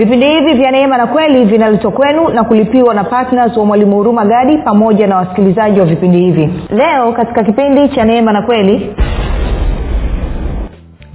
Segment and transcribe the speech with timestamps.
[0.00, 4.24] vipindi hivi vya neema na kweli vinaletwa kwenu na kulipiwa na ptns wa mwalimu huruma
[4.24, 6.50] gadi pamoja na wasikilizaji wa vipindi hivi.
[6.70, 8.94] Leo katika kipindi cha neema na kweli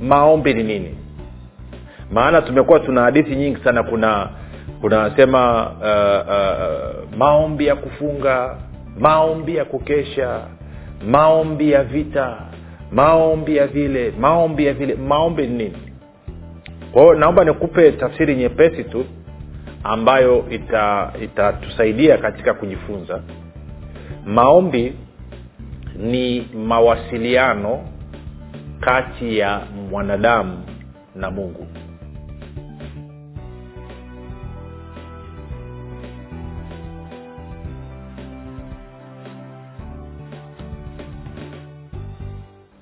[0.07, 0.95] maombi ni nini?
[2.11, 3.83] Maana tumekuwa tuna hadithi nyingi sana.
[3.83, 4.29] Kuna
[4.81, 8.55] kunasema uh, uh, maombi ya kufunga
[8.99, 10.39] maombi ya kukesha
[11.07, 12.35] maombi ya vita
[12.91, 14.95] maombi ya vile maombi ya vile.
[15.07, 15.73] Maombi ni nini
[16.95, 19.05] kwa naomba nikupe tafsiri nyepesi tu
[19.83, 20.45] ambayo
[21.21, 23.21] itatusaidia ita katika kujifunza.
[24.25, 24.93] Maombi
[25.97, 27.87] ni mawasiliano
[28.79, 30.63] kati ya mwanadamu
[31.15, 31.67] na mungu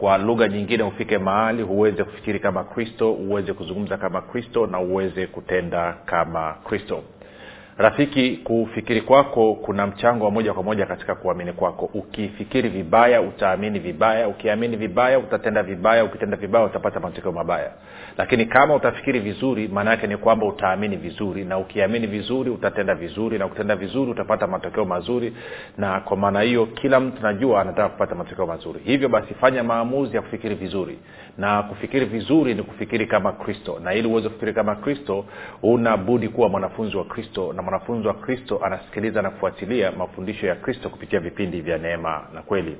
[0.00, 5.26] kwa lugha nyingine ufike mahali huweze kufikiri kama kristo uweze kuzungumza kama kristo na uweze
[5.26, 7.02] kutenda kama kristo
[7.80, 11.90] rafiki kufikiri kwako kuna mchango wa moja kwa moja katika kuamini kwako.
[11.94, 14.28] Ukifikiri vibaya utaamini vibaya.
[14.28, 16.04] Ukiamini vibaya utatenda vibaya.
[16.04, 17.70] Ukitenda vibaya utapata matokeo mabaya.
[18.18, 21.44] Lakini kama utafikiri vizuri maana yake ni kwamba utaamini vizuri.
[21.44, 23.38] Na ukiamini vizuri utatenda vizuri.
[23.38, 25.32] Na ukitenda vizuri utapata matokeo mazuri.
[25.78, 28.80] Na kwa maana hiyo kila mtu najua anataka kupata matokeo mazuri.
[28.84, 30.98] Hivyo basi fanya maamuzi ya kufikiri vizuri.
[31.38, 33.80] Na kufikiri vizuri ni kufikiri kama kristo.
[33.84, 35.24] Na ili uweze kufikiri kama kristo
[35.62, 40.54] una budi kuwa mwanafunzi wa kristo na mwanafunzi wa kristo anasikiliza na kufuatilia mafundisho ya
[40.54, 42.76] kristo kupitia vipindi vya neema na kweli.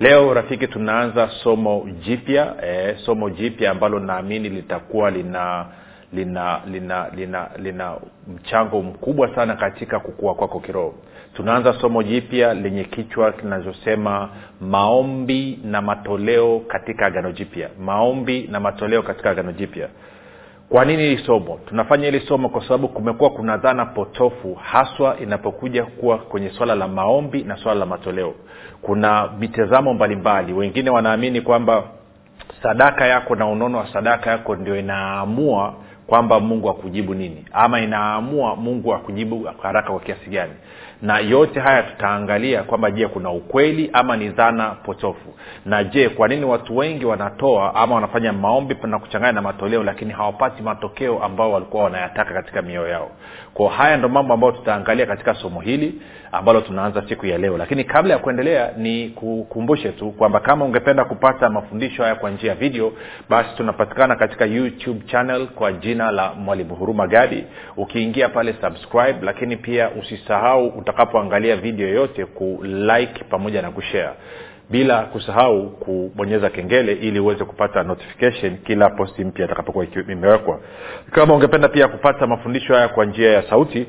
[0.00, 5.66] Leo rafiki tunaanza somo jipya e, somo jipya ambalo naamini litakuwa lina
[6.12, 7.96] lina lina lina lina
[8.34, 10.94] mchango mkubwa sana katika kukua kwako kiroho.
[11.34, 14.28] Tunaanza somo jipya lenye kichwa kinachosema
[14.60, 17.68] maombi na matoleo katika agano jipya.
[17.80, 19.88] Maombi na matoleo katika agano jipya
[20.68, 21.58] kwa nini hili somo?
[21.68, 26.88] Tunafanya hili somo kwa sababu kumekuwa kuna dhana potofu haswa inapokuja kuwa kwenye swala la
[26.88, 28.34] maombi na swala la matoleo.
[28.82, 30.52] Kuna mitazamo mbalimbali.
[30.52, 31.82] Wengine wanaamini kwamba
[32.62, 35.74] sadaka yako na unono wa sadaka yako ndio inaamua
[36.08, 40.52] kwamba mungu akujibu nini ama inaamua mungu akujibu haraka kwa kiasi gani.
[41.02, 45.34] Na yote haya tutaangalia kwamba je kuna ukweli ama ni dhana potofu.
[45.66, 50.12] Na je kwa nini watu wengi wanatoa ama wanafanya maombi na kuchanganya na matoleo lakini
[50.12, 53.10] hawapati matokeo ambao walikuwa wanayataka katika mioyo yao?
[53.54, 55.94] Kwa haya ndo mambo ambayo tutaangalia katika somo hili
[56.32, 57.58] ambalo tunaanza siku ya leo.
[57.58, 62.50] Lakini kabla ya kuendelea ni kukumbushe tu kwamba kama ungependa kupata mafundisho haya kwa njia
[62.50, 62.92] ya video
[63.28, 67.44] basi tunapatikana katika youtube channel kwa jina la mwalimu huruma gadi.
[67.76, 74.10] Ukiingia pale subscribe lakini pia usisahau utakapoangalia video yote kulike pamoja na kushare.
[74.70, 80.60] Bila kusahau kubonyeza kengele ili uweze kupata notification kila posti mpya itakapokuwa imewekwa.
[81.10, 83.86] Kama ungependa pia kupata mafundisho haya kwa njia ya sauti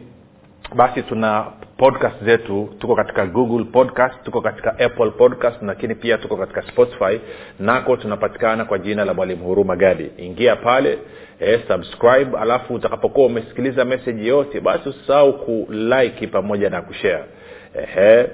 [0.76, 1.46] basi tuna
[1.80, 7.20] podcast zetu tuko katika google podcast tuko katika apple podcast lakini pia tuko katika spotify
[7.60, 10.12] nako tunapatikana kwa jina la mwalimu huruma gadi.
[10.18, 11.00] Ingia pale
[11.40, 17.24] eh, subscribe alafu utakapokuwa umesikiliza meseji yote basi usisahau kuliki pamoja na kushare
[17.76, 18.28] Ehe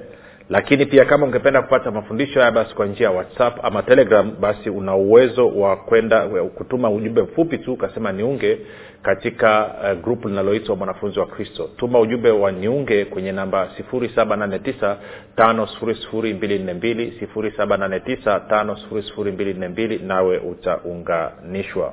[0.50, 4.70] lakini pia kama ungependa kupata mafundisho haya basi kwa njia ya whatsapp ama telegram basi
[4.70, 8.58] una uwezo wa kwenda kutuma ujumbe mfupi tu ukasema niunge
[9.02, 11.70] katika uh, grupu linaloitwa mwanafunzi wa kristo.
[11.76, 14.96] Tuma ujumbe wa niunge kwenye namba 789
[15.36, 21.92] 5242 789 nawe utaunganishwa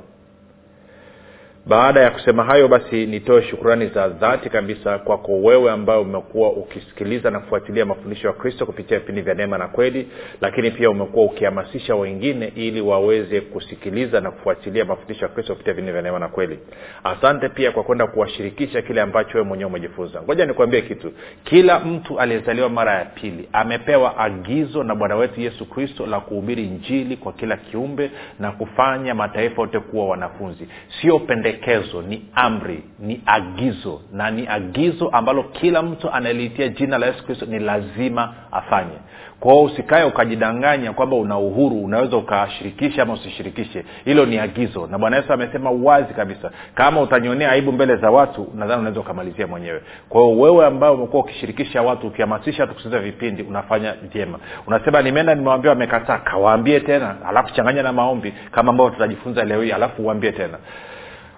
[1.65, 7.31] baada ya kusema hayo basi nitoe shukurani za dhati kabisa kwako wewe ambayo umekuwa ukisikiliza
[7.31, 10.07] na kufuatilia mafundisho ya kristo kupitia vipindi vya neema na kweli
[10.41, 15.91] lakini pia umekuwa ukihamasisha wengine ili waweze kusikiliza na kufuatilia mafundisho ya kristo kupitia vipindi
[15.91, 16.59] vya neema na kweli.
[17.03, 20.21] Asante pia kwa kwenda kuwashirikisha kile ambacho wewe mwenyewe umejifunza.
[20.21, 21.11] Ngoja nikuambie kitu.
[21.43, 26.63] Kila mtu aliyezaliwa mara ya pili amepewa agizo na bwana wetu yesu kristo la kuhubiri
[26.67, 30.67] njili kwa kila kiumbe na kufanya mataifa yote kuwa wanafunzi.
[31.01, 36.97] Sio pende pendekezo ni amri ni agizo na ni agizo ambalo kila mtu anayeliitia jina
[36.97, 38.97] la yesu kristo ni lazima afanye.
[39.39, 43.85] Kwao usikae ukajidanganya kwamba una uhuru unaweza ukashirikisha ama usishirikishe.
[44.05, 48.47] Hilo ni agizo na bwana yesu amesema wazi kabisa kama utanionea aibu mbele za watu
[48.55, 49.81] nadhani unaweza ukamalizia mwenyewe.
[50.09, 54.39] Kwao wewe ambao umekuwa ukishirikisha watu ukihamasisha watu vipindi unafanya vyema.
[54.67, 56.17] Unasema nimeenda nimewambia wamekataa.
[56.17, 60.57] Kawaambie tena alafu changanya na maombi kama ambao tutajifunza leo hii alafu uambie tena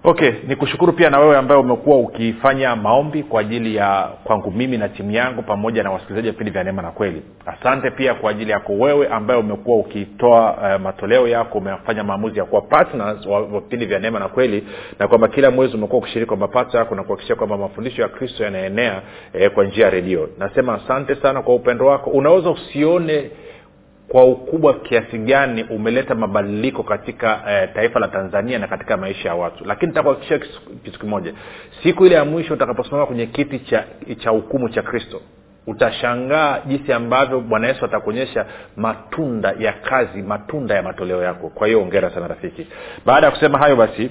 [0.08, 4.78] okay ni kushukuru pia na wewe ambaye umekuwa ukifanya maombi kwa ajili ya kwangu mimi
[4.78, 7.22] na timu yangu pamoja na wasikilizaji wa vipindi vya neema na kweli.
[7.46, 12.46] Asante pia kwa ajili yako wewe ambaye umekuwa ukitoa uh, matoleo yako umefanya maamuzi ya
[12.46, 14.64] kuwa partners wa vipindi vya neema na kweli
[15.00, 18.44] na kwamba kila mwezi umekuwa ukishiriki kwa mapato yako na kuhakikisha kwamba mafundisho ya kristo
[18.44, 19.02] yanaenea
[19.34, 20.30] eh, kwa njia ya redio.
[20.38, 22.10] Nasema asante sana kwa upendo wako.
[22.10, 23.30] Unaweza usione
[24.08, 29.36] kwa ukubwa kiasi gani umeleta mabadiliko katika e, taifa la tanzania na katika maisha ya
[29.36, 29.66] watu.
[29.66, 30.40] Lakini nitakuhakikisha
[30.84, 31.34] kitu kimoja.
[31.84, 33.84] Siku ile ya mwisho utakaposimama kwenye kiti cha
[34.20, 35.22] cha hukumu cha kristo
[35.68, 38.46] utashangaa jinsi ambavyo bwana yesu atakuonyesha
[38.78, 41.50] matunda ya kazi matunda ya matoleo yako.
[41.50, 42.68] Kwa hiyo ongera sana rafiki.
[43.06, 44.10] Baada ya kusema hayo basi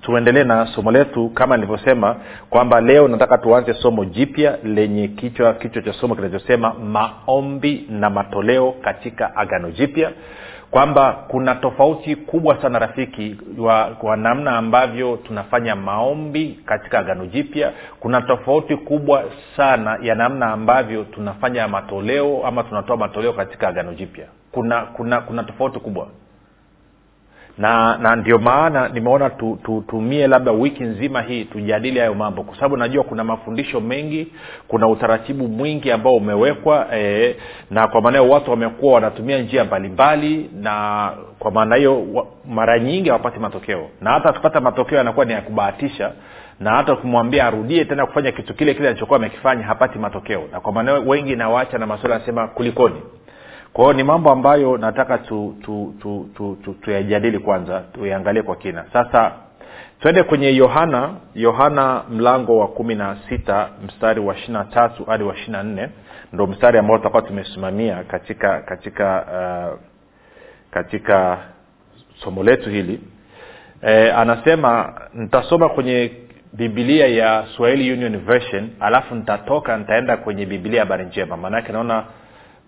[0.00, 2.16] tuendelee na somo letu kama nilivyosema
[2.50, 8.72] kwamba leo nataka tuanze somo jipya lenye kichwa kichwa cha somo kinachosema maombi na matoleo
[8.72, 10.10] katika agano jipya.
[10.70, 17.72] Kwamba kuna tofauti kubwa sana rafiki wa, kwa namna ambavyo tunafanya maombi katika agano jipya.
[18.00, 19.24] Kuna tofauti kubwa
[19.56, 24.26] sana ya namna ambavyo tunafanya matoleo ama tunatoa matoleo katika agano jipya.
[24.52, 26.08] Kuna kuna kuna tofauti kubwa
[27.58, 32.42] na na ndio maana nimeona tu, tutumie labda wiki nzima hii tujadili hayo mambo.
[32.42, 34.32] Kwa sababu najua kuna mafundisho mengi
[34.68, 37.36] kuna utaratibu mwingi ambao umewekwa e,
[37.70, 43.08] na kwa maana hiyo watu wamekuwa wanatumia njia mbalimbali na kwa maana hiyo mara nyingi
[43.08, 43.88] hawapati matokeo.
[44.00, 46.12] Na hata akipata matokeo yanakuwa ni ya kubahatisha
[46.60, 50.42] na hata ukimwambia arudie tena kufanya kitu kile kile alichokuwa amekifanya hapati matokeo.
[50.52, 53.02] Na kwa maana wengi nawaacha na maswali anasema kulikoni
[53.72, 58.56] kwa hiyo ni mambo ambayo nataka tuyajadili tu, tu, tu, tu, tu kwanza tuiangalie kwa
[58.56, 58.84] kina.
[58.92, 59.32] Sasa
[60.00, 65.24] twende kwenye yohana yohana mlango wa kumi na sita mstari wa ishiri na tatu hadi
[65.24, 65.88] wa ishiri na nne.
[66.32, 69.24] Ndo mstari ambao tutakuwa tumesimamia katika katika
[69.72, 69.78] uh,
[70.70, 71.38] katika
[72.24, 73.00] somo letu hili.
[73.82, 76.12] E, anasema nitasoma kwenye
[76.52, 81.36] bibilia ya swahili union version alafu nitatoka nitaenda kwenye bibilia habari njema.
[81.36, 82.04] Maanake naona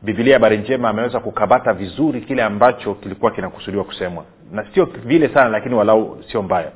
[0.03, 4.25] bibilia habari njema ameweza kukabata vizuri kile ambacho kilikuwa kinakusudiwa kusemwa.
[4.53, 6.71] Na sio vile sana lakini walau sio mbaya.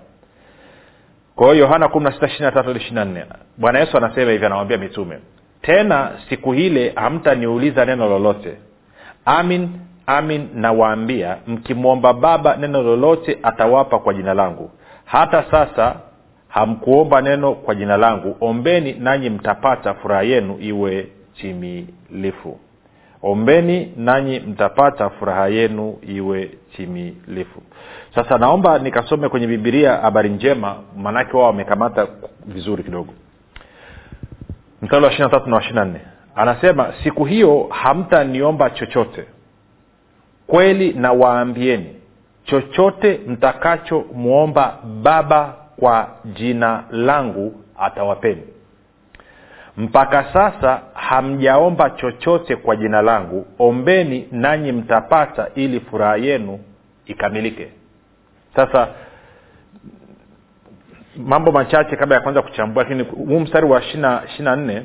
[1.37, 1.89] Kwa hiyo yohana
[3.59, 5.19] bwana yesu anasema hivi anawambia mitume
[5.63, 8.57] tena siku hile hamtaniuliza neno lolote.
[9.25, 9.69] Amin
[10.07, 14.71] amin nawaambia mkimwomba baba neno lolote atawapa kwa jina langu.
[15.05, 15.97] Hata sasa
[16.49, 18.37] hamkuomba neno kwa jina langu.
[18.41, 21.09] Ombeni nanyi mtapata furaha yenu iwe
[21.41, 22.59] timilifu
[23.25, 27.63] ombeni nanyi mtapata furaha yenu iwe timilifu.
[28.15, 32.07] Sasa naomba nikasome kwenye bibilia habari njema maanake wao wamekamata
[32.47, 33.13] vizuri kidogo.
[34.83, 36.01] Mstari wa ishiri na tatu na wa ishiri na nne.
[36.35, 39.25] Anasema siku hiyo hamtaniomba chochote.
[40.47, 41.97] Kweli na waambieni
[42.45, 48.43] chochote mtakachomwomba baba kwa jina langu atawapeni
[49.77, 53.47] mpaka sasa hamjaomba chochote kwa jina langu.
[53.59, 56.61] Ombeni nanyi mtapata ili furaha yenu
[57.07, 57.69] ikamilike.
[58.57, 58.89] Sasa
[61.17, 64.83] mambo machache kabla ya kwanza kuchambua lakini huu mstari wa ishii na nne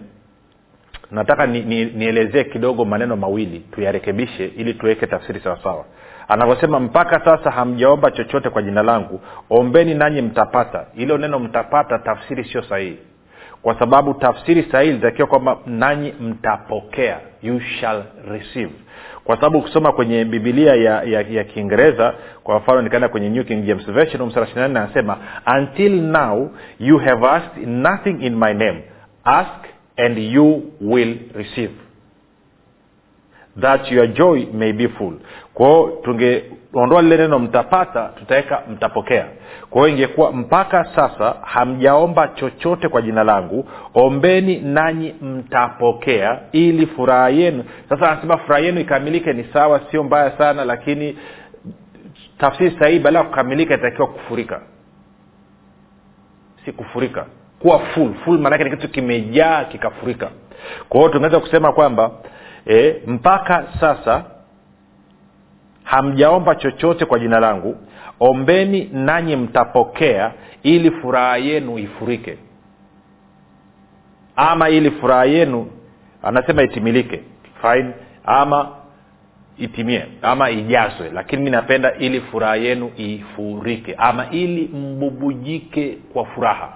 [1.12, 5.86] nataka nielezee ni, ni kidogo maneno mawili tuyarekebishe ili tuweke tafsiri sawasawa
[6.28, 9.22] anavyosema mpaka sasa hamjaomba chochote kwa jina langu.
[9.50, 10.86] Ombeni nanyi mtapata.
[10.96, 12.98] Ilo neno mtapata tafsiri sio sahihi
[13.62, 18.72] kwa sababu tafsiri sahihi litakiwa kwamba nanyi mtapokea you shall receive.
[19.24, 22.14] Kwa sababu ukisoma kwenye bibilia ya, ya, ya kiingereza
[22.44, 25.18] kwa mfano nikaenda kwenye new king james version msara anasema
[25.60, 26.50] until now
[26.80, 28.84] you have asked nothing in my name.
[29.24, 29.66] Ask
[29.98, 31.72] and you will receive.
[33.62, 35.14] That your joy may be full.
[35.54, 35.88] Kwao
[36.72, 39.26] tungeondoa lile neno mtapata tutaweka mtapokea.
[39.70, 47.30] Kwa hiyo ingekuwa mpaka sasa hamjaomba chochote kwa jina langu ombeni nanyi mtapokea ili furaha
[47.30, 47.64] yenu.
[47.90, 51.18] Sasa anasema furaha yenu ikamilike ni sawa sio mbaya sana lakini
[52.38, 54.62] tafsiri sahihi baada ya kukamilika itakiwa kufurika.
[56.66, 57.26] Si kufurika
[57.60, 58.14] kuwa full.
[58.14, 60.30] Full maanake ni kitu kimejaa kikafurika.
[60.90, 62.12] Kwa hiyo tungeweza kusema kwamba
[62.68, 64.24] e, mpaka sasa
[65.90, 67.76] hamjaomba chochote kwa jina langu
[68.20, 70.32] ombeni nanyi mtapokea
[70.64, 72.38] ili furaha yenu ifurike.
[74.36, 75.72] Ama ili furaha yenu
[76.24, 77.22] anasema itimilike.
[77.62, 77.92] Fine.
[78.26, 78.70] Ama
[79.58, 81.10] itimie ama ijazwe.
[81.14, 83.96] Lakini mi napenda ili furaha yenu ifurike.
[83.98, 86.70] Ama ili mbubujike kwa furaha.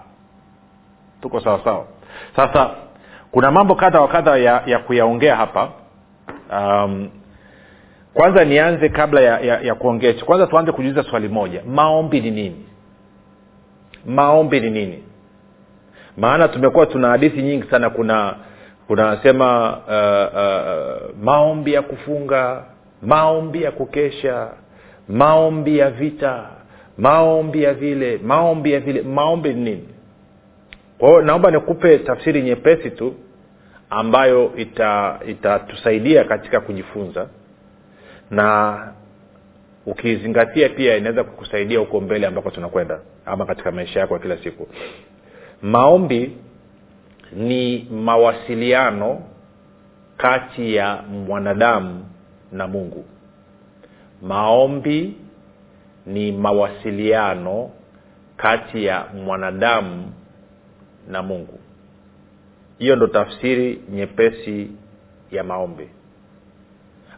[1.21, 1.85] Tuko sawa sawa.
[2.35, 2.69] Sasa
[3.31, 5.69] kuna mambo kadha wa kadha ya, ya kuyaongea hapa.
[6.51, 7.09] Um,
[8.13, 10.13] kwanza nianze kabla ya, ya, ya kuongea.
[10.13, 11.61] Kwanza tuanze kujiuliza swali moja.
[11.67, 12.65] Maombi ni nini?
[14.05, 15.03] Maombi ni nini?
[16.17, 17.89] Maana tumekuwa tuna hadithi nyingi sana.
[17.89, 18.35] Kuna
[18.87, 22.63] kunasema uh, uh, maombi ya kufunga
[23.01, 24.47] maombi ya kukesha
[25.09, 26.49] maombi ya vita
[26.97, 29.01] maombi ya vile maombi ya vile.
[29.01, 29.89] Maombi ni nini?
[30.97, 33.13] Kwa naomba nikupe tafsiri nyepesi tu
[33.89, 34.51] ambayo
[35.27, 37.27] itatusaidia ita katika kujifunza
[38.31, 38.77] na
[39.85, 44.67] ukizingatia pia inaweza kukusaidia huko mbele ambako tunakwenda ama katika maisha yako ya kila siku.
[45.61, 46.37] Maombi
[47.35, 49.21] ni mawasiliano
[50.17, 52.05] kati ya mwanadamu
[52.51, 53.05] na mungu.
[54.21, 55.15] Maombi
[56.05, 57.71] ni mawasiliano
[58.37, 60.13] kati ya mwanadamu
[61.07, 61.59] na mungu.
[62.77, 64.71] Hiyo ndo tafsiri nyepesi
[65.31, 65.89] ya maombi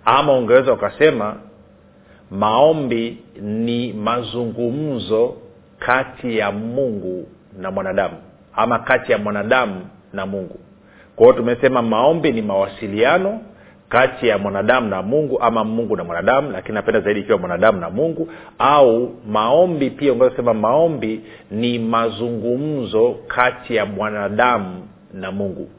[0.06, 1.36] ama ungeweza ukasema
[2.32, 5.36] maombi ni mazungumzo
[5.80, 7.28] kati ya mungu
[7.60, 8.16] na mwanadamu
[8.56, 10.60] ama kati ya mwanadamu na mungu.
[11.16, 13.42] Kwa hiyo tumesema maombi ni mawasiliano
[13.90, 17.90] kati ya mwanadamu na mungu ama mungu na mwanadamu lakini napenda zaidi ikiwa mwanadamu na
[17.90, 21.22] mungu au maombi pia ungesema maombi
[21.52, 25.70] ni mazungumzo kati ya mwanadamu na mungu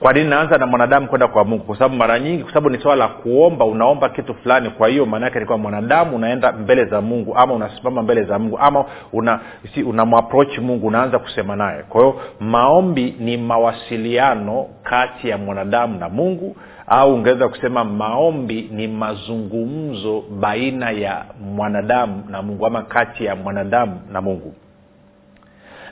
[0.00, 1.64] kwa nini naanza na mwanadamu kwenda kwa mungu?
[1.64, 5.06] Kwa sababu mara nyingi kwa sababu ni swala la kuomba unaomba kitu fulani kwa hiyo
[5.06, 9.40] maanaake ni kwa mwanadamu unaenda mbele za mungu ama unasimama mbele za mungu ama una
[9.74, 11.82] si, unamwaprochi mungu unaanza kusema naye.
[11.82, 18.88] Kwa hiyo maombi ni mawasiliano kati ya mwanadamu na mungu au ungeweza kusema maombi ni
[18.88, 21.24] mazungumzo baina ya
[21.54, 24.54] mwanadamu na mungu ama kati ya mwanadamu na mungu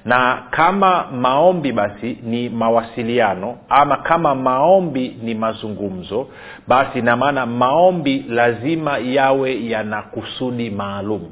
[0.06, 6.28] na kama maombi basi ni mawasiliano ama kama maombi ni mazungumzo
[6.68, 11.22] basi ina maana maombi lazima yawe yana kusudi maalum.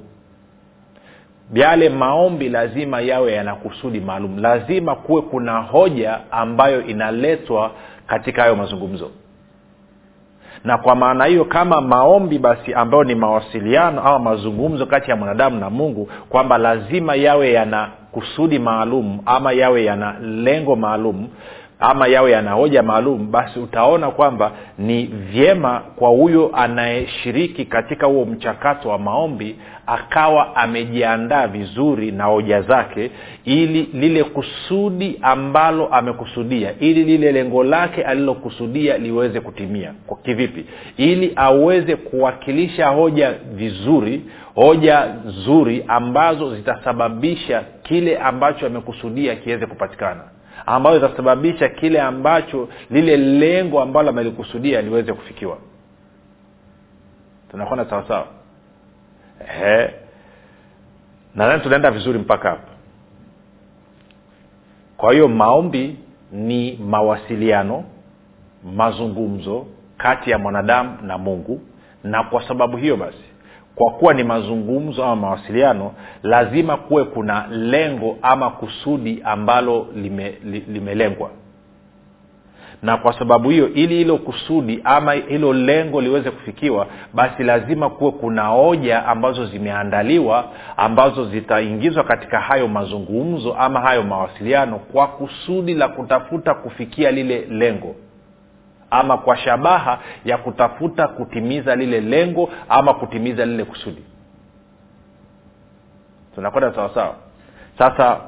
[1.55, 4.39] Yale maombi lazima yawe yana kusudi maalum.
[4.39, 7.71] Lazima kuwe kuna hoja ambayo inaletwa
[8.07, 9.11] katika hayo mazungumzo
[10.65, 15.61] na kwa maana hiyo kama maombi basi ambayo ni mawasiliano au mazungumzo kati ya mwanadamu
[15.61, 21.29] na mungu kwamba lazima yawe yana kusudi maalum ama yawe yana lengo maalum
[21.81, 28.25] ama yawe yana hoja maalum basi utaona kwamba ni vyema kwa huyo anayeshiriki katika huo
[28.25, 33.11] mchakato wa maombi akawa amejiandaa vizuri na hoja zake
[33.45, 39.95] ili lile kusudi ambalo amekusudia ili lile lengo lake alilokusudia liweze kutimia.
[40.07, 40.67] Kwa kivipi?
[40.97, 44.23] Ili aweze kuwakilisha hoja vizuri
[44.55, 50.21] hoja nzuri ambazo zitasababisha kile ambacho amekusudia kiweze kupatikana
[50.67, 55.59] ambayo itasababisha kile ambacho lile lengo ambalo amelikusudia liweze kufikiwa.
[57.51, 58.27] Tunakwenda sawasawa
[61.35, 62.69] nadhani tunaenda vizuri mpaka hapa.
[64.97, 65.97] Kwa hiyo maombi
[66.33, 67.85] ni mawasiliano
[68.77, 69.67] mazungumzo
[69.97, 71.61] kati ya mwanadamu na mungu
[72.05, 73.25] na kwa sababu hiyo basi
[73.75, 80.65] kwa kuwa ni mazungumzo ama mawasiliano lazima kuwe kuna lengo ama kusudi ambalo lime, li,
[80.69, 81.31] limelengwa.
[82.83, 88.11] Na kwa sababu hiyo ili hilo kusudi ama hilo lengo liweze kufikiwa basi lazima kuwe
[88.11, 90.45] kuna hoja ambazo zimeandaliwa
[90.77, 97.95] ambazo zitaingizwa katika hayo mazungumzo ama hayo mawasiliano kwa kusudi la kutafuta kufikia lile lengo
[98.95, 104.03] ama kwa shabaha ya kutafuta kutimiza lile lengo ama kutimiza lile kusudi.
[106.35, 107.15] Tunakwenda sawasawa
[107.79, 108.21] sasa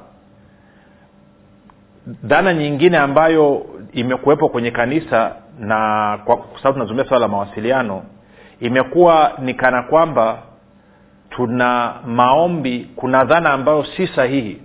[2.07, 8.03] dhana nyingine ambayo imekuwepo kwenye kanisa na kwa sababu tunazungumzia swala la mawasiliano
[8.61, 10.39] imekuwa ni kana kwamba
[11.31, 14.63] tuna maombi kuna dhana ambayo si sahihi.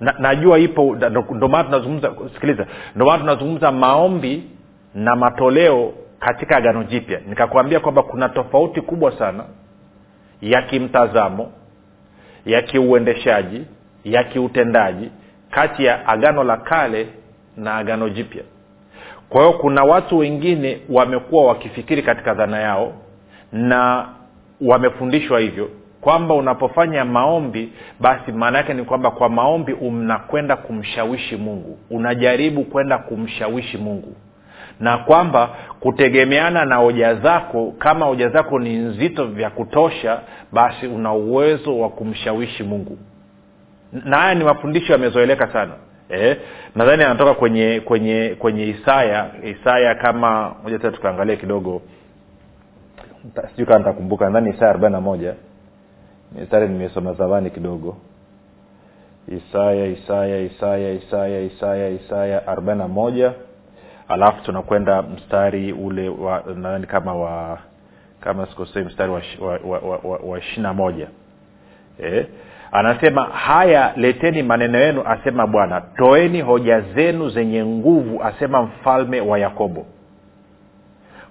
[0.00, 0.96] Na, najua ipo
[1.30, 4.50] ndo maana tunazungumza sikiliza ndo tunazungumza maombi
[4.94, 7.20] na matoleo katika agano jipya.
[7.28, 9.44] Nikakwambia kwamba kuna tofauti kubwa sana
[10.42, 11.52] ya kimtazamo
[12.46, 13.64] ya kiuendeshaji
[14.04, 15.10] ya kiutendaji
[15.50, 17.06] kati ya agano la kale
[17.56, 18.42] na agano jipya.
[19.28, 22.92] Kwa hiyo kuna watu wengine wamekuwa wakifikiri katika dhana yao
[23.52, 24.08] na
[24.60, 25.70] wamefundishwa hivyo
[26.00, 31.78] kwamba unapofanya maombi basi maana yake ni kwamba kwa maombi unakwenda kumshawishi mungu.
[31.90, 34.16] Unajaribu kwenda kumshawishi mungu
[34.80, 35.50] na kwamba
[35.80, 40.20] kutegemeana na hoja zako kama hoja zako ni nzito vya kutosha
[40.52, 42.98] basi una uwezo wa kumshawishi mungu.
[43.92, 45.72] Na haya ni mafundisho yamezoeleka sana
[46.08, 46.36] eh,
[46.74, 51.82] nadhani anatoka kwenye kwenye kwenye isaya isaya kama moja tena tukaangalia kidogo.
[53.50, 55.34] Sijui kama nitakumbuka nadhani isaya arobaini na moja.
[56.32, 57.96] Mistari nimesoma zamani kidogo.
[59.28, 63.32] Isaya isaya isaya isaya isaya isaya arobaini na moja
[64.08, 67.58] alafu tunakwenda mstari ule wa nadhani kama wa
[68.20, 71.08] kama sikosei mstari wa, wa, wa, wa, wa, wa ishirina moja.
[71.98, 72.26] Eh?
[72.72, 75.80] anasema haya leteni maneno yenu asema bwana.
[75.80, 79.86] Toeni hoja zenu zenye nguvu asema mfalme wa yakobo.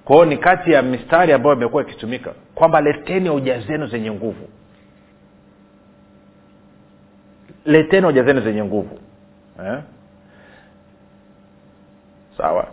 [0.06, 4.48] Kwao ni kati ya mistari ambayo imekuwa ikitumika kwamba leteni hoja zenu zenye nguvu.
[7.66, 9.00] Leteni hoja zenu zenye nguvu.
[9.66, 9.80] Eh?
[12.38, 12.68] Sawa.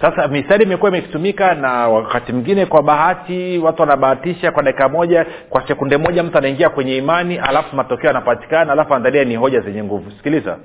[0.00, 5.68] Sasa mistari imekuwa imekitumika na wakati mwingine kwa bahati watu wanabahatisha kwa dakika moja kwa
[5.68, 10.10] sekunde moja mtu anaingia kwenye imani alafu matokeo yanapatikana alafu andalia ni hoja zenye nguvu.
[10.10, 10.58] Sikiliza.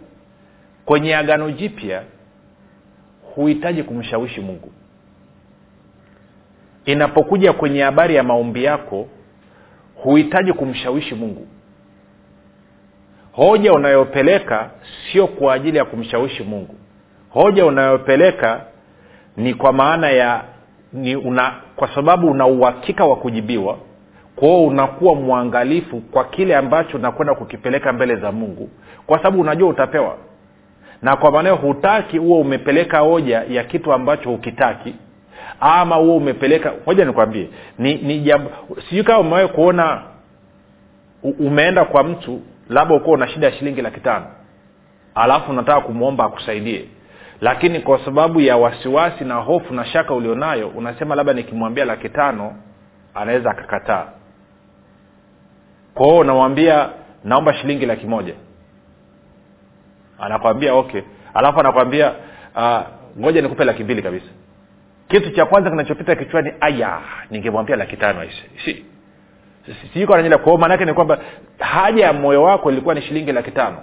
[0.86, 2.04] Kwenye agano jipya
[3.36, 4.72] huhitaji kumshawishi mungu.
[6.86, 9.08] Inapokuja kwenye habari ya maombi yako
[9.96, 11.48] huhitaji kumshawishi mungu.
[13.32, 14.70] Hoja unayopeleka
[15.12, 16.76] sio kwa ajili ya kumshawishi mungu
[17.36, 18.62] hoja unayopeleka
[19.38, 20.42] ni kwa maana ya
[20.94, 23.78] ni una kwa sababu una uhakika wa kujibiwa
[24.36, 28.70] kwao unakuwa mwangalifu kwa kile ambacho unakwenda kukipeleka mbele za mungu
[29.08, 30.18] kwa sababu unajua utapewa.
[31.02, 34.96] Na kwa maanao hutaki huo umepeleka hoja ya kitu ambacho hukitaki
[35.60, 37.50] ama huo umepeleka hoja nikwambie
[37.80, 38.52] ni, ni jambo
[38.90, 40.02] sijui kama umewai kuona
[41.40, 44.26] umeenda kwa mtu labda ukuwa una shida ya shilingi laki tano
[45.16, 46.86] alafu unataka kumwomba akusaidie
[47.42, 52.56] lakini kwa sababu ya wasiwasi na hofu na shaka ulionayo unasema labda nikimwambia laki tano
[53.14, 54.06] anaweza akakataa.
[55.94, 56.90] Kwao unamwambia
[57.24, 58.34] naomba shilingi laki moja.
[60.20, 61.02] Anakwambia okay.
[61.34, 62.14] Alafu anakwambia
[63.20, 64.26] ngoja uh, nikupe laki mbili kabisa.
[65.08, 67.00] Kitu cha kwanza kinachopita kichwani aya
[67.32, 68.22] ningemwambia laki tano
[68.66, 68.86] si.
[69.94, 71.20] Sijukananyela kwao maanaake ni kwamba
[71.60, 73.78] haja ya moyo wako ilikuwa ni shilingi laki tano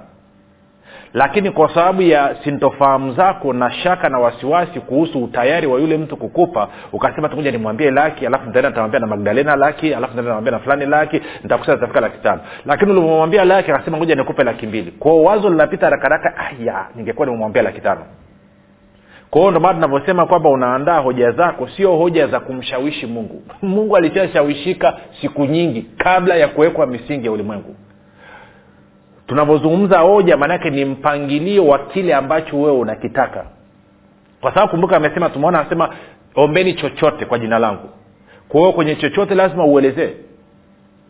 [1.14, 6.16] lakini kwa sababu ya sintofahamu zako na shaka na wasiwasi kuhusu utayari wa yule mtu
[6.16, 10.58] kukupa ukasema tukuja nimwambie laki alafu nitaenda nitamwambia na magdalena laki alafu nitaenda namwambia na
[10.58, 12.40] fulani laki nitakusa tafika laki tano.
[12.66, 14.90] Lakini ulimwambia laki akasema ngoja nikupe laki mbili.
[14.90, 18.00] Kwao wazo linapita harakaraka aya ningekuwa nimemwambia laki tano.
[19.30, 23.42] Kwao ndo tunavyosema kwamba unaandaa hoja zako sio hoja za kumshawishi mungu.
[23.62, 27.76] Mungu alishashawishika siku nyingi kabla ya kuwekwa misingi ya ulimwengu
[29.32, 33.44] tunavyozungumza hoja maanake ni mpangilio wa kile ambacho wewe unakitaka.
[34.40, 35.94] Kwa sababu kumbuka amesema tumeona anasema
[36.34, 37.88] ombeni chochote kwa jina langu.
[38.48, 40.14] Kwa hiyo kwenye chochote lazima uelezee.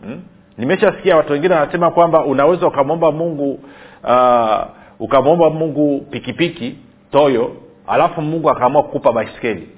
[0.05, 0.21] Hmm?
[0.59, 3.61] nimeshasikia watu wengine wanasema kwamba unaweza ukamwomba mungu
[4.05, 4.61] uh,
[5.01, 6.77] ukamwomba mungu pikipiki
[7.11, 7.57] toyo
[7.87, 9.69] alafu mungu akaamua kukupa baiskeli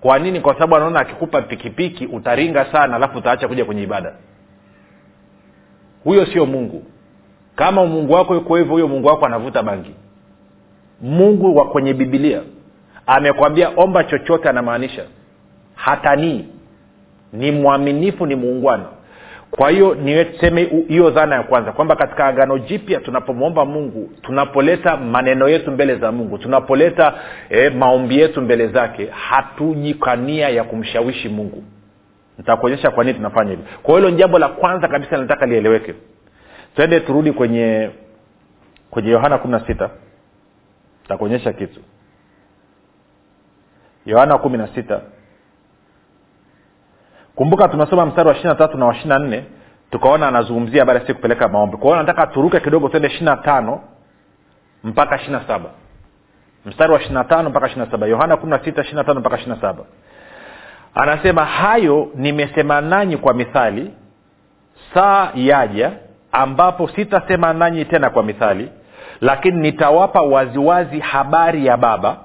[0.00, 0.40] kwa nini?
[0.40, 4.12] Kwa sababu anaona akikupa pikipiki utaringa sana alafu utaacha kuja kwenye ibada.
[6.04, 6.82] Huyo sio mungu
[7.60, 9.94] kama mungu wako yuko hivyo huyo mungu wako anavuta bangi.
[11.00, 12.40] Mungu wa kwenye bibilia
[13.06, 15.02] amekwambia omba chochote anamaanisha
[15.74, 16.44] hatanii
[17.32, 18.84] ni mwaminifu ni muungwana.
[19.50, 25.48] Kwa hiyo niseme hiyo dhana ya kwanza kwamba katika agano jipya tunapomwomba mungu tunapoleta maneno
[25.48, 27.14] yetu mbele za mungu tunapoleta
[27.50, 31.62] eh, maombi yetu mbele zake hatuji kwa nia ya kumshawishi mungu.
[32.38, 35.94] Nitakuonyesha kwa nini tunafanya hivi kwa hilo ni jambo la kwanza kabisa nataka lieleweke
[36.76, 37.90] twende turudi kwenye
[38.90, 39.90] kwenye yohana kumi na sita.
[41.08, 41.80] Takuonyesha kitu.
[44.06, 45.00] Yohana kumi na sita.
[47.34, 49.44] Kumbuka tumesoma mstari wa ishiri tatu na wa ishiri na nne
[49.90, 51.76] tukaona anazungumzia habari si kupeleka maombi.
[51.76, 53.80] Kwa hiyo nataka turuke kidogo twende ishiri na tano
[54.84, 55.70] mpaka ishiri na saba.
[56.66, 58.06] Mstari wa ishiri na tano mpaka ishiri na saba.
[58.06, 59.84] Yohana kumi na sita ishiri na tano mpaka ishiri na saba.
[60.94, 63.94] Anasema hayo nimesema nanyi kwa mithali
[64.94, 65.92] saa yaja
[66.32, 68.68] ambapo sitasema nanyi tena kwa mithali
[69.20, 72.16] lakini nitawapa waziwazi habari ya baba.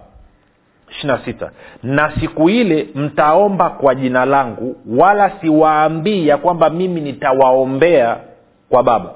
[1.26, 1.52] Sita.
[1.84, 8.18] Na siku ile mtaomba kwa jina langu wala siwaambii ya kwamba mimi nitawaombea
[8.70, 9.10] kwa baba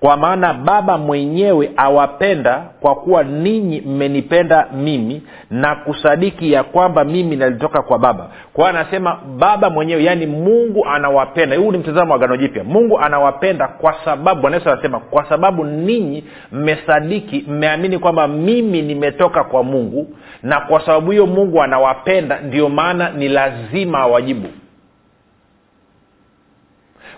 [0.00, 7.36] kwa maana baba mwenyewe awapenda kwa kuwa ninyi mmenipenda mimi na kusadiki ya kwamba mimi
[7.36, 8.30] nalitoka kwa baba.
[8.52, 11.56] Kwa anasema baba mwenyewe yaani mungu anawapenda.
[11.56, 12.64] Huu ni mtazamo wa gano jipya.
[12.64, 19.62] Mungu anawapenda kwa sababu bwana anasema kwa sababu ninyi mmesadiki mmeamini kwamba mimi nimetoka kwa
[19.62, 20.08] mungu
[20.42, 24.48] na kwa sababu hiyo mungu anawapenda ndio maana ni lazima awajibu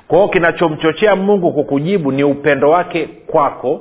[0.08, 3.80] kwa hiyo kinachomchochea mungu kukujibu ni upendo wake kwako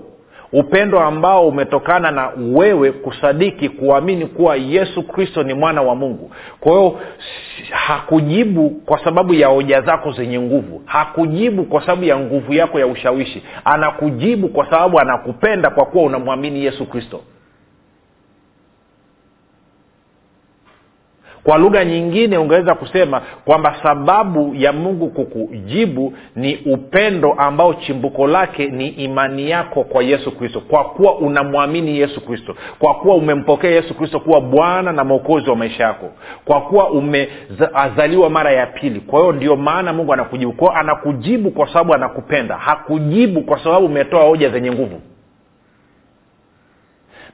[0.53, 6.31] upendo ambao umetokana na wewe kusadiki kuamini kuwa yesu kristo ni mwana wa mungu.
[6.59, 6.99] Kwa hiyo
[7.71, 12.87] hakujibu kwa sababu ya hoja zako zenye nguvu hakujibu kwa sababu ya nguvu yako ya
[12.87, 17.21] ushawishi anakujibu kwa sababu anakupenda kwa kuwa unamwamini yesu kristo
[21.47, 28.65] kwa lugha nyingine ungeweza kusema kwamba sababu ya mungu kukujibu ni upendo ambao chimbuko lake
[28.67, 30.62] ni imani yako kwa yesu kristo.
[30.62, 35.55] Kwa kuwa unamwamini yesu kristo kwa kuwa umempokea yesu kristo kuwa bwana na mwokozi wa
[35.55, 36.10] maisha yako
[36.45, 38.99] kwa kuwa umezaliwa mara ya pili.
[38.99, 40.51] Kwa hiyo ndio maana mungu anakujibu.
[40.53, 42.55] Kwao anakujibu kwa sababu anakupenda.
[42.57, 45.01] Hakujibu kwa sababu umetoa hoja zenye nguvu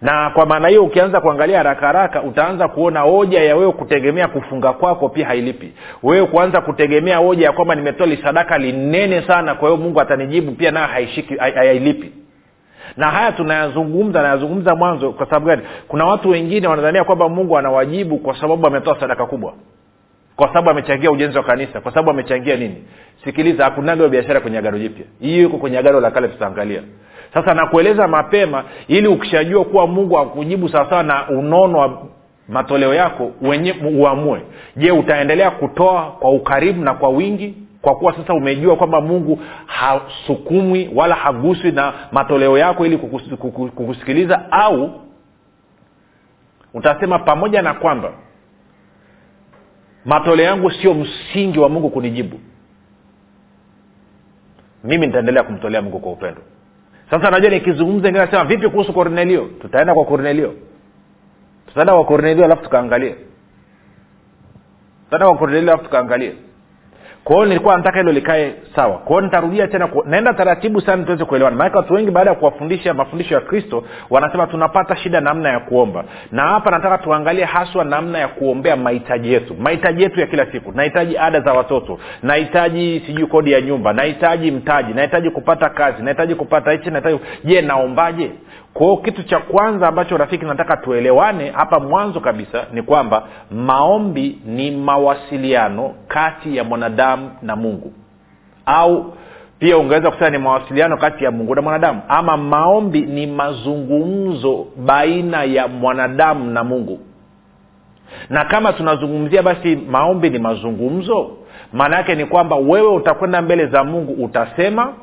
[0.04, 4.74] na kwa maana hiyo ukianza kuangalia haraka haraka utaanza kuona hoja ya wewe kutegemea kufunga
[4.74, 5.74] kwako pia hailipi.
[6.04, 10.72] Wewe kuanza kutegemea hoja ya kwamba nimetoa lisadaka linene sana kwa hiyo mungu atanijibu pia
[10.72, 12.12] nayo haishiki hailipi.
[12.98, 15.62] Na haya tunayazungumza nayazungumza mwanzo kwa sababu gani?
[15.88, 19.54] Kuna watu wengine wanadhania kwamba mungu anawajibu kwa sababu ametoa sadaka kubwa.
[20.36, 22.84] Kwa sababu amechangia ujenzi wa kanisa kwa sababu amechangia nini?
[23.24, 25.06] Sikiliza hakunaga biashara kwenye agano jipya.
[25.20, 26.82] Hiyo iko kwenye agano la kale tutaangalia
[27.34, 32.04] sasa nakueleza mapema ili ukishajua kuwa mungu akujibu sawasawa na unono wa
[32.48, 34.42] matoleo yako wenye uamue.
[34.76, 37.58] Je utaendelea kutoa kwa ukaribu na kwa wingi?
[37.82, 43.72] Kwa kuwa sasa umejua kwamba mungu hasukumwi wala haguswi na matoleo yako ili kukus, kukus,
[43.72, 44.92] kukusikiliza au
[46.74, 48.12] utasema pamoja na kwamba
[50.06, 52.40] matoleo yangu sio msingi wa mungu kunijibu.
[54.84, 56.42] Mimi nitaendelea kumtolea mungu kwa upendo
[57.14, 60.54] sasa najua nikizungumza ingine nasema vipi kuhusu kornelio tutaenda kwa kornelio
[61.68, 63.16] tutaenda kwa kornelio alafu tukaangalie.
[65.04, 66.34] Tutaenda kwa kornelio alafu tukaangalie
[67.24, 68.98] kwa hiyo nilikuwa nataka hilo likae sawa.
[68.98, 70.04] Kwa nitarudia tena ku...
[70.06, 71.56] naenda taratibu sana tuweze kuelewana.
[71.58, 76.04] Maanake watu wengi baada ya kuwafundisha mafundisho ya kristo wanasema tunapata shida namna ya kuomba.
[76.32, 79.56] Na hapa nataka tuangalie haswa namna ya kuombea mahitaji yetu.
[79.60, 80.72] Mahitaji yetu ya kila siku.
[80.72, 82.00] Nahitaji ada za watoto.
[82.24, 83.94] Nahitaji sijui kodi ya nyumba.
[83.94, 84.94] Nahitaji mtaji.
[84.94, 86.04] Nahitaji kupata kazi.
[86.04, 88.32] Nahitaji kupata hichi nahitaji je naombaje
[88.74, 94.72] kwao kitu cha kwanza ambacho rafiki nataka tuelewane hapa mwanzo kabisa ni kwamba maombi ni
[94.72, 97.94] mawasiliano kati ya mwanadamu na mungu.
[98.66, 99.14] Au
[99.60, 102.02] pia ungeweza kusema ni mawasiliano kati ya mungu na mwanadamu.
[102.08, 107.00] Ama maombi ni mazungumzo baina ya mwanadamu na mungu.
[108.30, 111.32] Na kama tunazungumzia basi maombi ni mazungumzo
[111.74, 114.94] maana yake ni kwamba wewe utakwenda mbele za mungu utasema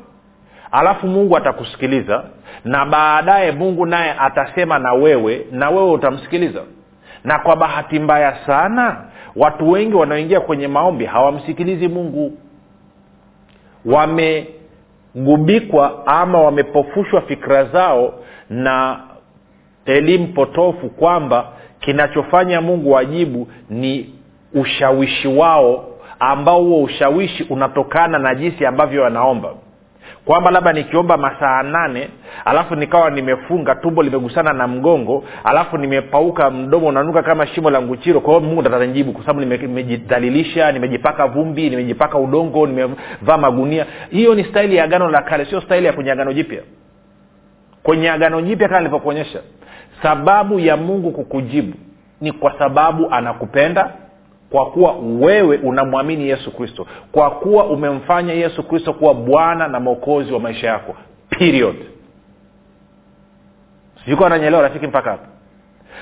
[0.71, 2.23] alafu mungu atakusikiliza
[2.65, 6.61] na baadaye mungu naye atasema na wewe na wewe utamsikiliza.
[7.23, 8.97] Na kwa bahati mbaya sana
[9.35, 12.37] watu wengi wanaoingia kwenye maombi hawamsikilizi mungu.
[15.15, 18.13] Wamegubikwa ama wamepofushwa fikira zao
[18.49, 18.99] na
[19.85, 21.47] elimu potofu kwamba
[21.79, 24.13] kinachofanya mungu wajibu ni
[24.53, 25.87] ushawishi wao
[26.19, 29.49] ambao huo ushawishi unatokana na jinsi ambavyo wanaomba
[30.31, 32.09] kwamba labda nikiomba masaa nane
[32.45, 38.19] alafu nikawa nimefunga tumbo limegusana na mgongo alafu nimepauka mdomo unanuka kama shimo la nguchiro
[38.21, 43.85] kwa hiyo mungu tatanijibu kwa sababu nimejidhalilisha nimejipaka vumbi nimejipaka udongo nimevaa magunia.
[44.09, 46.61] Hiyo ni staili ya agano la kale sio staili ya kwenye agano jipya.
[47.83, 49.39] Kwenye agano jipya kama nilivyokuonyesha
[50.03, 51.73] sababu ya mungu kukujibu
[52.21, 53.89] ni kwa sababu anakupenda
[54.51, 56.87] kwa kuwa wewe unamwamini yesu kristo.
[57.11, 60.95] Kwa kuwa umemfanya yesu kristo kuwa bwana na mwokozi wa maisha yako.
[61.29, 61.75] Period.
[64.03, 65.25] Sijukuwa ananyeelewa rafiki mpaka hapo?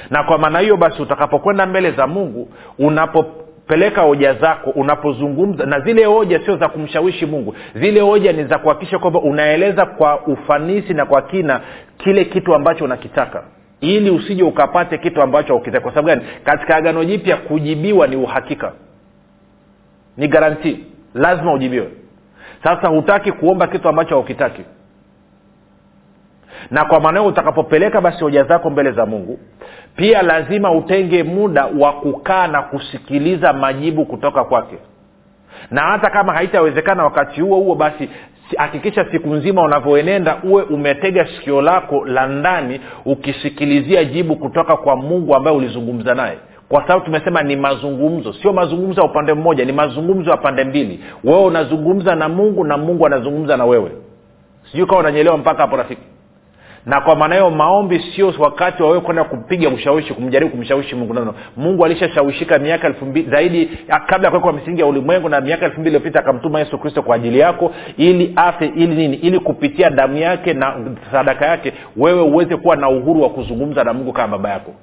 [0.09, 6.05] Na kwa maana hiyo basi utakapokwenda mbele za mungu unapopeleka hoja zako unapozungumza na zile
[6.05, 7.55] hoja sio za kumshawishi mungu.
[7.75, 11.61] Zile hoja ni za kuhakikisha kwamba unaeleza kwa ufanisi na kwa kina
[11.97, 13.43] kile kitu ambacho unakitaka
[13.81, 15.83] ili usije ukapate kitu ambacho haukitaki.
[15.83, 16.21] Kwa sababu gani?
[16.43, 18.71] Katika agano jipya kujibiwa ni uhakika.
[20.17, 21.89] Ni garanti lazima ujibiwe.
[22.63, 24.61] Sasa hutaki kuomba kitu ambacho haukitaki.
[26.71, 29.39] Na kwa maana hiyo utakapopeleka basi hoja zako mbele za mungu
[29.95, 34.77] pia lazima utenge muda wa kukaa na kusikiliza majibu kutoka kwake.
[35.71, 38.09] Na hata kama haitawezekana wakati huo huo basi
[38.57, 45.35] hakikisha siku nzima unavyoenenda uwe umetega sikio lako la ndani ukisikilizia jibu kutoka kwa mungu
[45.35, 46.37] ambaye ulizungumza naye.
[46.69, 50.99] Kwa sababu tumesema ni mazungumzo sio mazungumzo ya upande mmoja ni mazungumzo ya pande mbili.
[51.23, 53.91] Wewe unazungumza na mungu na mungu anazungumza na wewe.
[54.71, 56.01] Sijui kawa unanyelewa mpaka hapo rafiki
[56.85, 61.13] na kwa maana hiyo maombi sio wakati wawewe kwenda kupiga ushawishi kumjaribu kumshawishi mungu.
[61.13, 61.33] No, no.
[61.57, 63.69] mungu alishashawishika miaka elfu mbili zaidi
[64.07, 67.15] kabla ya kuwekwa misingi ya ulimwengu na miaka elfu mbili iliyopita akamtuma yesu kristo kwa
[67.15, 69.15] ajili yako ili afe ili nini?
[69.17, 70.75] Ili kupitia damu yake na
[71.11, 74.73] sadaka yake wewe uweze kuwa na uhuru wa kuzungumza na mungu kama baba yako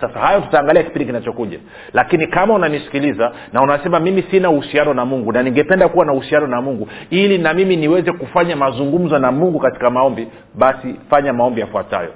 [0.00, 1.58] sasa hayo tutaangalia kipindi kinachokuja.
[1.92, 6.46] Lakini kama unanisikiliza na unasema mimi sina uhusiano na mungu na ningependa kuwa na uhusiano
[6.46, 11.60] na mungu ili na mimi niweze kufanya mazungumzo na mungu katika maombi basi fanya maombi
[11.60, 12.14] yafuatayo.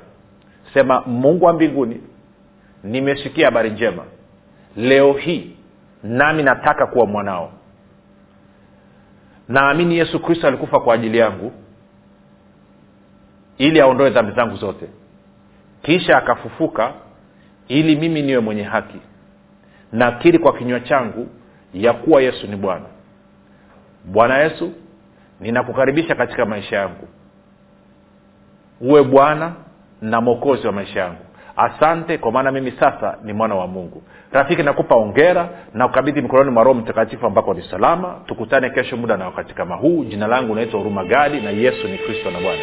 [0.75, 2.01] Sema mungu wa mbinguni
[2.85, 4.03] nimesikia habari njema.
[4.77, 5.57] Leo hii
[6.03, 7.53] nami nataka kuwa mwanao.
[9.49, 11.53] Naamini yesu kristo alikufa kwa ajili yangu
[13.59, 14.87] ili aondoe dhambi zangu zote.
[15.83, 16.93] Kisha akafufuka
[17.69, 18.99] ili mimi niwe mwenye haki.
[19.93, 21.29] Nakiri kwa kinywa changu
[21.75, 22.85] ya kuwa yesu ni bwana.
[24.05, 24.73] Bwana yesu
[25.41, 27.09] ninakukaribisha katika maisha yangu.
[28.81, 29.53] Uwe bwana
[30.03, 31.19] na mwokozi wa maisha yangu.
[31.57, 34.03] Asante kwa maana mimi sasa ni mwana wa mungu.
[34.33, 38.21] Rafiki nakupa ongera na ukabidhi mikononi mwa roho mtakatifu ambako ni salama.
[38.27, 40.05] Tukutane kesho muda na wakati kama huu.
[40.05, 42.63] Jina langu naitwa huruma gadi na yesu ni kristo na bwana